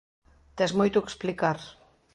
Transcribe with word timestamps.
Tes 0.57 0.71
moito 0.79 1.03
que 1.03 1.11
explicar. 1.13 1.57